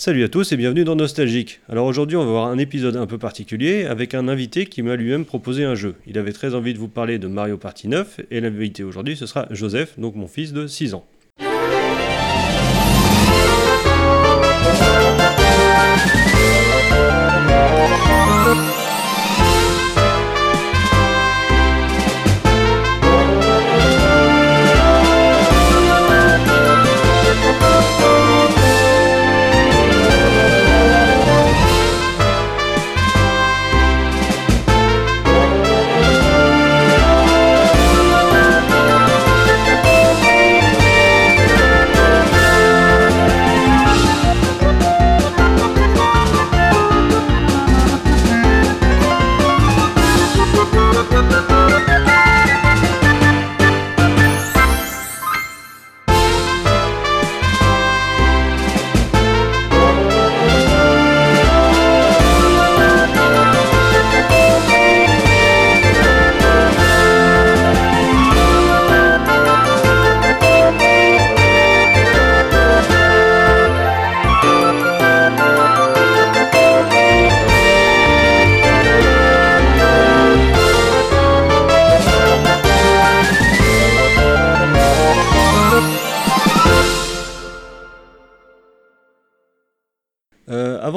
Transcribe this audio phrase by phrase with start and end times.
[0.00, 1.60] Salut à tous et bienvenue dans Nostalgique.
[1.68, 4.96] Alors aujourd'hui on va voir un épisode un peu particulier avec un invité qui m'a
[4.96, 5.94] lui-même proposé un jeu.
[6.06, 9.26] Il avait très envie de vous parler de Mario Party 9 et l'invité aujourd'hui ce
[9.26, 11.04] sera Joseph, donc mon fils de 6 ans.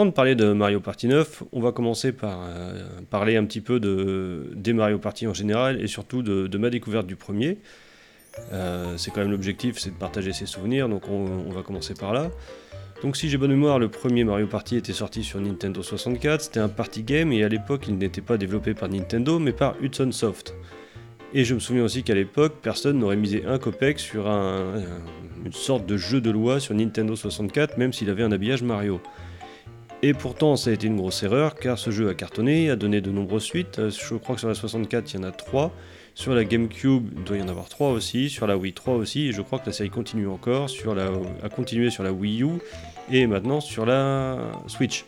[0.03, 3.61] Avant de parler de Mario Party 9, on va commencer par euh, parler un petit
[3.61, 7.57] peu de, des Mario Party en général et surtout de, ma découverte du premier.
[8.51, 12.11] Euh, c'est quand même l'objectif, c'est de partager ses souvenirs, donc on, va commencer par
[12.11, 12.31] là.
[13.01, 16.59] Donc si j'ai bonne mémoire, le premier Mario Party était sorti sur Nintendo 64, c'était
[16.59, 20.11] un party game et à l'époque il n'était pas développé par Nintendo mais par Hudson
[20.11, 20.53] Soft.
[21.33, 24.83] Et je me souviens aussi qu'à l'époque, personne n'aurait misé un copec sur un-
[25.45, 28.99] une sorte de jeu de loi sur Nintendo 64, même s'il avait un habillage Mario.
[30.05, 32.99] Et pourtant, ça a été une grosse erreur, car ce jeu a cartonné, a donné
[32.99, 33.79] de nombreuses suites.
[33.79, 35.71] Euh, Je crois que sur la 64, il y en a 3.
[36.13, 38.29] Sur la GameCube, il doit y en avoir 3 aussi.
[38.29, 39.29] Sur la Wii, 3 aussi.
[39.29, 40.67] Et je crois que la série continue encore.
[41.41, 42.49] A continué sur la Wii U.
[43.13, 45.05] Et maintenant sur la Switch.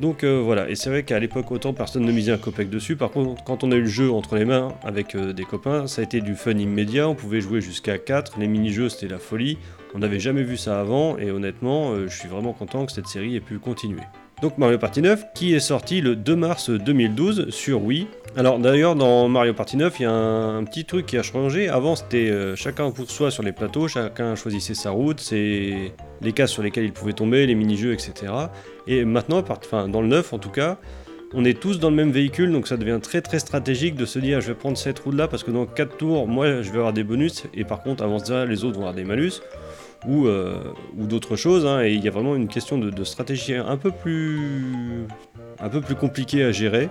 [0.00, 2.94] Donc euh, voilà, et c'est vrai qu'à l'époque, autant personne ne misait un copec dessus.
[2.94, 5.88] Par contre, quand on a eu le jeu entre les mains avec euh, des copains,
[5.88, 7.08] ça a été du fun immédiat.
[7.08, 8.38] On pouvait jouer jusqu'à 4.
[8.38, 9.58] Les mini-jeux, c'était la folie.
[9.94, 13.06] On n'avait jamais vu ça avant, et honnêtement, euh, je suis vraiment content que cette
[13.06, 14.02] série ait pu continuer.
[14.40, 18.06] Donc Mario Party 9, qui est sorti le 2 mars 2012 sur Wii.
[18.36, 21.68] Alors d'ailleurs, dans Mario Party 9, il y a un, petit truc qui a changé.
[21.68, 26.52] Avant, c'était chacun pour soi sur les plateaux, chacun choisissait sa route, c'est les cases
[26.52, 28.32] sur lesquelles il pouvait tomber, les mini-jeux, etc.
[28.88, 30.78] Et maintenant, enfin, dans le 9 en tout cas,
[31.34, 34.18] on est tous dans le même véhicule, donc ça devient très très stratégique de se
[34.18, 36.78] dire je vais prendre cette route là parce que dans 4 tours, moi je vais
[36.78, 39.42] avoir des bonus, et par contre, avant ça, les autres vont avoir des malus
[40.06, 40.56] ou, euh,
[40.96, 41.66] ou d'autres choses.
[41.66, 45.06] hein, et il y a vraiment une question de, de stratégie un peu plus
[45.60, 46.88] un peu plus compliquée à gérer.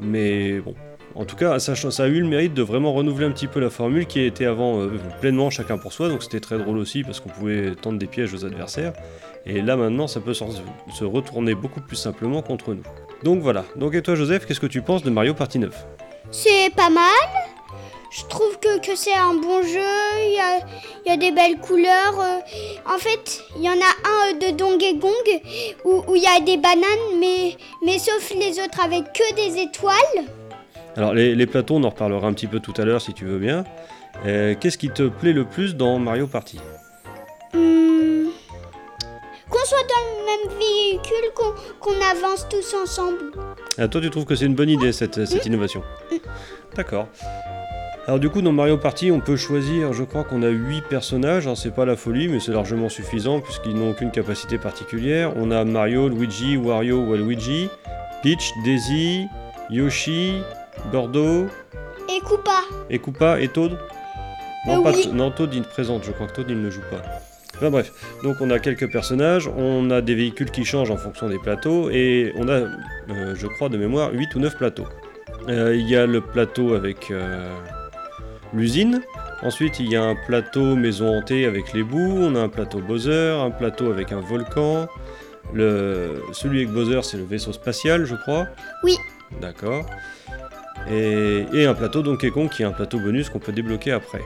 [0.00, 0.74] Mais bon,
[1.14, 3.70] en tout cas, ça, a eu le mérite de vraiment renouveler un petit peu la
[3.70, 6.08] formule qui était avant euh, pleinement chacun pour soi.
[6.08, 8.92] Donc c'était très drôle aussi parce qu'on pouvait tendre des pièges aux adversaires.
[9.46, 12.82] Et là maintenant, ça peut se retourner beaucoup plus simplement contre nous.
[13.24, 13.64] Donc voilà.
[13.76, 15.74] Donc et toi, Joseph, qu'est-ce que tu penses de Mario Party 9
[16.30, 17.04] C'est pas mal.
[18.10, 19.78] Je trouve que, c'est un bon jeu.
[20.26, 22.18] Il y a, y a des belles couleurs.
[22.20, 22.92] euh.
[22.92, 25.40] En fait, il y en a un euh, de Donkey Kong
[25.84, 30.26] où il y a des bananes, mais, mais sauf les autres avec que des étoiles.
[31.00, 33.24] Alors les, les plateaux, on en reparlera un petit peu tout à l'heure si tu
[33.24, 33.64] veux bien.
[34.26, 36.58] Euh, Qu'est-ce qui te plaît le plus dans Mario Party?
[37.54, 38.26] Hmm.
[39.48, 41.30] Qu'on soit dans le même véhicule,
[41.80, 43.16] qu'on avance tous ensemble.
[43.78, 45.82] Ah, toi, tu trouves que c'est une bonne idée cette, cette innovation
[46.76, 47.08] D'accord.
[48.06, 51.46] Alors du coup, dans Mario Party, on peut choisir, je crois qu'on a 8 personnages,
[51.46, 55.32] hein, c'est pas la folie, mais c'est largement suffisant puisqu'ils n'ont aucune capacité particulière.
[55.36, 57.70] On a Mario, Luigi, Wario, Waluigi,
[58.22, 59.28] Peach, Daisy,
[59.70, 60.42] Yoshi,
[60.92, 61.46] Gordo,
[62.08, 62.60] Et Koopa.
[62.88, 63.78] et Koopa et Toad
[64.66, 65.10] Non, Euh, pas oui.
[65.12, 67.02] Non, Toad il présente, je crois que Toad il ne joue pas.
[67.56, 71.28] Enfin bref, donc on a quelques personnages, on a des véhicules qui changent en fonction
[71.28, 74.86] des plateaux, et on a, euh, je crois de mémoire, 8 ou 9 plateaux.
[75.48, 77.54] Euh, Il y a le plateau avec euh,
[78.54, 79.02] l'usine,
[79.42, 82.78] ensuite il y a un plateau maison hantée avec les bouts, on a un plateau
[82.80, 84.88] Bowser, un plateau avec un volcan,
[85.52, 88.46] le, celui avec Bowser c'est le vaisseau spatial je crois.
[88.84, 88.96] Oui.
[89.40, 89.84] D'accord.
[90.90, 94.22] Et, et un plateau Donkey Kong qui est un plateau bonus qu'on peut débloquer après.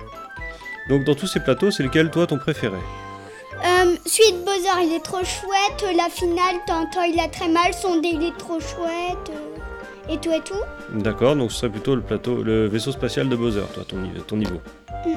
[0.89, 2.77] Donc dans tous ces plateaux, c'est lequel toi ton préféré?
[2.77, 5.97] Euh, celui de Bowser, il est trop chouette.
[5.97, 7.73] La finale, tantôt, il a très mal.
[7.73, 9.31] Son dé, il est trop chouette.
[9.31, 10.55] euh, et tout et tout.
[10.99, 14.11] D'accord, donc ce serait plutôt le plateau, le vaisseau spatial de Bowser, toi, ton, ni-
[14.27, 14.61] ton niveau.
[15.07, 15.13] Mm.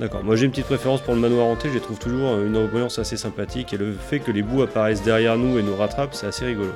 [0.00, 0.24] D'accord.
[0.24, 2.56] Moi j'ai une petite préférence pour le manoir hanté, je les trouve toujours euh, une
[2.56, 6.14] ambiance assez sympathique et le fait que les bouts apparaissent derrière nous et nous rattrapent,
[6.14, 6.72] c'est assez rigolo.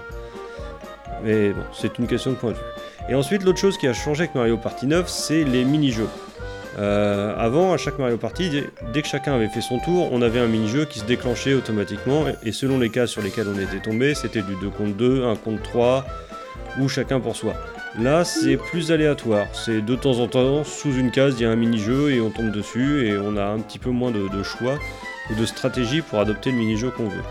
[1.24, 2.62] Mais bon, c'est une question de point de vue.
[3.10, 6.08] Et ensuite, l'autre chose qui a changé avec Mario Party 9, c'est les mini-jeux.
[6.78, 8.50] Euh, avant, à chaque Mario Party,
[8.92, 12.24] dès- que chacun avait fait son tour, on avait un mini-jeu qui se déclenchait automatiquement,
[12.44, 15.34] et selon les cases sur lesquelles on était tombé, c'était du 2 contre 2, 1
[15.36, 16.06] contre 3,
[16.80, 17.54] ou chacun pour soi.
[17.98, 19.48] Là, c'est plus aléatoire.
[19.52, 22.30] C'est de temps en temps, sous une case, il y a un mini-jeu et on
[22.30, 24.78] tombe dessus et on a un petit peu moins de choix
[25.30, 27.22] ou de stratégie pour adopter le mini-jeu qu'on veut.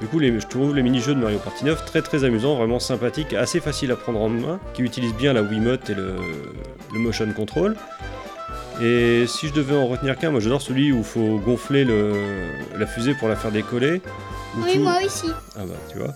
[0.00, 2.78] Du coup, les- je trouve les mini-jeux de Mario Party 9 très très amusants, vraiment
[2.78, 6.16] sympathiques, assez faciles à prendre en main, qui utilisent bien la Wiimote et le,
[6.92, 7.76] le motion control.
[8.82, 12.14] Et si je devais en retenir qu'un, moi j'adore celui où il faut gonfler le-
[12.78, 14.00] la fusée pour la faire décoller.
[14.56, 15.26] Ou Oui, tout- moi aussi.
[15.56, 16.14] ah bah tu vois.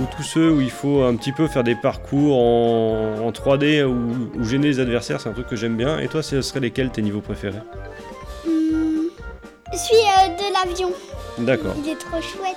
[0.00, 3.84] Ou tous ceux où il faut un petit peu faire des parcours en, en 3D
[3.84, 5.98] ou, ou gêner les adversaires, c'est un truc que j'aime bien.
[5.98, 7.58] Et toi, ce seraient lesquels tes niveaux préférés?
[8.44, 10.90] Celui euh, de l'avion.
[11.38, 12.56] D'accord, Il est trop chouette.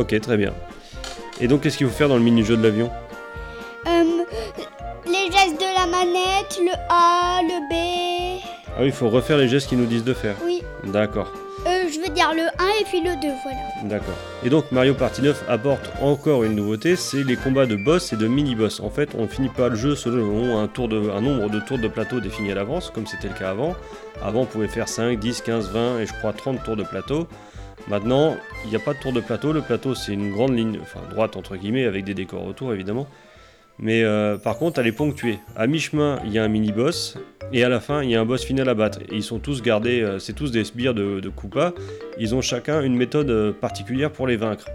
[0.00, 0.52] Ok, très bien.
[1.40, 2.90] Et donc, qu'est-ce qu'il faut faire dans le mini-jeu de l'avion?
[3.86, 4.02] Euh,
[5.06, 8.40] les gestes de la manette, le A, le B.
[8.76, 10.36] Ah oui, il faut refaire les gestes qu'ils nous disent de faire.
[10.44, 10.62] Oui.
[10.84, 11.32] D'accord,
[11.66, 12.46] Euh, je veux dire le 1
[12.80, 13.58] et puis le 2, voilà.
[13.84, 14.14] d'accord.
[14.44, 18.16] Et donc, Mario Party 9 apporte encore une nouveauté, c'est les combats de boss et
[18.16, 18.80] de mini-boss.
[18.80, 21.78] En fait, on finit pas le jeu selon un, tour de, un nombre de tours
[21.78, 23.74] de plateau défini à l'avance, comme c'était le cas avant.
[24.22, 27.26] Avant, on pouvait faire 5, 10, 15, 20 et je crois 30 tours de plateau.
[27.88, 29.52] Maintenant, il n'y a pas de tour de plateau.
[29.52, 33.06] Le plateau, c'est une grande ligne, enfin droite entre guillemets, avec des décors autour évidemment.
[33.78, 35.38] Mais euh, par contre, elle est ponctuée.
[35.56, 37.16] À mi-chemin, il y a un mini-boss,
[37.52, 39.00] et à la fin, il y a un boss final à battre.
[39.10, 41.72] Ils sont tous gardés, euh, c'est tous des sbires de, Koopa.
[42.18, 44.66] Ils ont chacun une méthode euh, particulière pour les vaincre.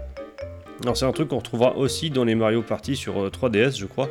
[0.82, 3.86] Alors, c'est un truc qu'on retrouvera aussi dans les Mario Party sur euh, 3DS, je
[3.86, 4.10] crois.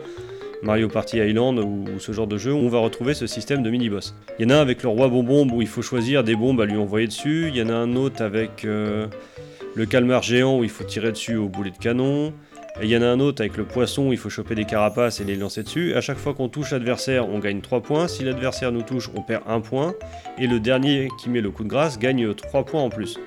[0.65, 4.15] Mario Party Island ou, ce genre de jeu on va retrouver ce système de mini-boss.
[4.39, 6.59] Il y en a un avec le roi bonbombe où il faut choisir des bombes
[6.59, 7.49] à lui envoyer dessus.
[7.49, 9.05] Il y en a un autre avec euh,
[9.75, 12.33] le calmar géant où il faut tirer dessus au boulet de canon.
[12.81, 14.65] Et il y en a un autre avec le poisson où il faut choper des
[14.65, 15.93] carapaces et les lancer dessus.
[15.93, 18.07] À chaque fois qu'on touche l'adversaire, on gagne 3 points.
[18.07, 19.93] Si l'adversaire nous touche, on perd 1 point.
[20.39, 23.19] Et le dernier qui met le coup de grâce gagne 3 points en plus.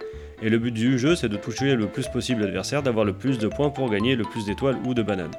[0.42, 3.38] Et le but du jeu, c'est de toucher le plus possible l'adversaire, d'avoir le plus
[3.38, 5.30] de points pour gagner le plus d'étoiles ou de bananes.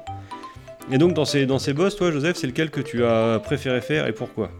[0.92, 3.80] Et donc dans ces, dans ces boss, toi Joseph, c'est lequel que tu as préféré
[3.80, 4.50] faire et pourquoi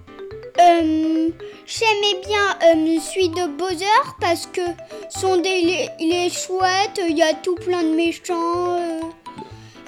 [0.61, 1.29] Euh,
[1.67, 3.85] J'aimais bien euh, celui de Bowser
[4.21, 4.61] parce que
[5.09, 8.77] son dé il est, il est chouette, il y a tout plein de méchants.
[8.79, 9.01] euh.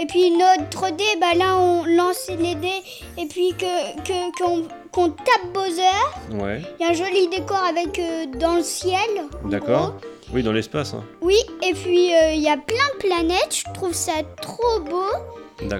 [0.01, 2.83] Et puis notre dé, bah là on lance les dés
[3.19, 4.63] et puis que que-
[4.93, 6.43] qu'on tape Bowser.
[6.43, 8.99] Ouais, Il y a un joli décor avec euh, dans le ciel.
[9.45, 9.95] d'accord.
[10.33, 11.05] Oui, dans l'espace, hein.
[11.21, 11.37] Oui,
[11.69, 13.55] et puis il y a plein de planètes.
[13.67, 15.11] Je trouve ça trop beau.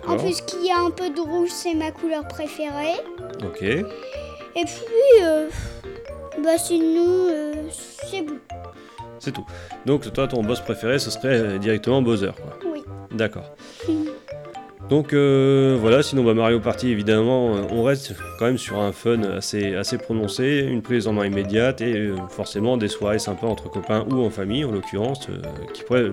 [0.07, 3.01] En plus qu'il y a un peu de rouge, c'est ma couleur préférée.
[3.45, 3.63] Ok.
[3.63, 5.49] Et puis, euh,
[6.43, 8.39] bah sinon, euh, c'est bon.
[9.19, 9.47] C'est tout.
[9.87, 12.59] Donc toi, ton boss préféré, ce serait directement Bowser, quoi.
[12.73, 12.83] Oui.
[13.11, 13.55] D'accord.
[14.89, 18.93] Donc euh, voilà, sinon bah, Mario Party évidemment, euh, on reste quand même sur un
[18.93, 23.47] fun assez, assez prononcé, une prise en main immédiate et euh, forcément des soirées sympas
[23.47, 25.41] entre copains ou en famille en l'occurrence, euh,
[25.73, 26.11] qui pourraient,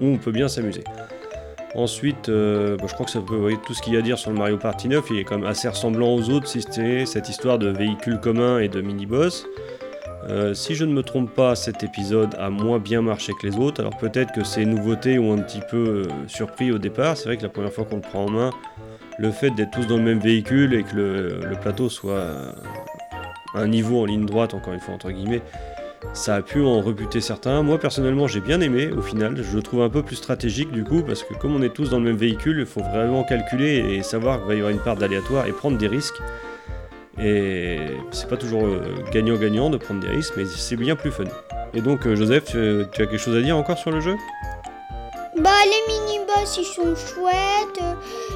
[0.00, 0.84] où on peut bien s'amuser.
[1.74, 4.18] Ensuite, euh, bah, je crois que ça peut, tout ce qu'il y a à dire
[4.18, 7.06] sur le Mario Party 9, il est quand même assez ressemblant aux autres, si c'était
[7.06, 9.46] cette histoire de véhicules communs et de mini-boss.
[10.28, 13.56] Euh, si je ne me trompe pas, cet épisode a moins bien marché que les
[13.56, 13.80] autres.
[13.80, 17.16] Alors peut-être que ces nouveautés ont un petit peu euh, surpris au départ.
[17.16, 18.50] C'est vrai que la première fois qu'on le prend en main,
[19.18, 22.24] le fait d'être tous dans le même véhicule et que le, plateau soit
[23.54, 25.42] un niveau en ligne droite, encore une fois entre guillemets,
[26.12, 27.62] ça a pu en rebuter certains.
[27.62, 29.42] Moi personnellement, j'ai bien aimé au final.
[29.42, 31.90] Je le trouve un peu plus stratégique du coup parce que comme on est tous
[31.90, 34.80] dans le même véhicule, il faut vraiment calculer et savoir qu'il va y avoir une
[34.80, 36.20] part d'aléatoire et prendre des risques.
[37.20, 37.78] Et
[38.10, 38.80] c'est pas toujours euh,
[39.12, 41.24] gagnant-gagnant de prendre des risques, mais c'est bien plus fun.
[41.74, 44.16] Et donc, euh, Joseph, tu, as quelque chose à dire encore sur le jeu?
[45.38, 47.84] Bah, les mini-boss, ils sont chouettes.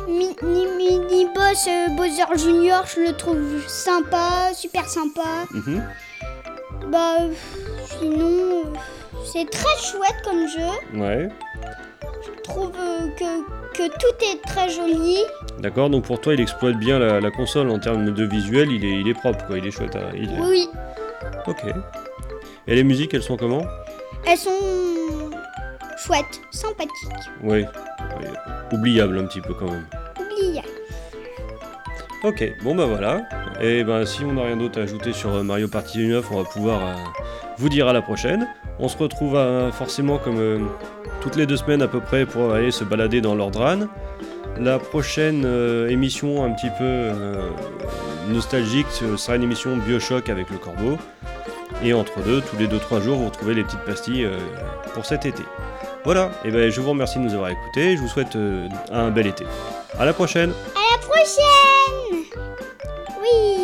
[0.08, 5.46] Mi- ni- Mini-boss euh, Bowser Junior, je le trouve sympa, super sympa.
[5.52, 5.82] Mhm.
[6.90, 7.32] Bah, euh,
[8.00, 8.64] sinon,
[9.24, 10.98] c'est très chouette comme jeu.
[10.98, 11.28] Ouais.
[12.24, 15.18] Je trouve euh, que, que tout est très joli.
[15.58, 18.84] D'accord, donc pour toi, il exploite bien la, la console en termes de visuel, il
[18.84, 19.96] est, il est propre, quoi, il est chouette.
[19.96, 20.68] à- il est- Oui,
[21.46, 21.62] Ok.
[22.68, 23.62] Et les musiques, elles sont comment?
[24.26, 24.50] Elles sont
[25.98, 26.90] chouettes, sympathiques.
[27.42, 27.64] Ouais.
[28.20, 28.30] Ouais,
[28.72, 29.86] Oubliable un petit peu quand même.
[30.20, 30.62] Oubliez.
[32.22, 33.28] Ok, bon bah voilà.
[33.60, 36.42] Et ben si on n'a rien d'autre à ajouter sur euh, Mario Party 9, on
[36.42, 36.94] va pouvoir euh,
[37.58, 38.48] vous dire à la prochaine.
[38.78, 40.70] On se retrouve euh, forcément comme
[41.20, 43.80] toutes les deux semaines à peu près pour aller se balader dans l'Ordran.
[44.58, 45.44] La prochaine
[45.90, 47.10] émission un petit peu
[48.32, 50.96] nostalgique sera une émission Bioshock avec le corbeau.
[51.84, 54.26] Et entre deux, tous les 2-3 jours, vous retrouvez les petites pastilles
[54.94, 55.42] pour cet été.
[56.04, 58.38] Voilà, et ben je vous remercie de nous avoir écoutés, je vous souhaite
[58.90, 59.44] un bel été.
[59.98, 61.95] À la prochaine À la prochaine
[63.26, 63.55] Whee!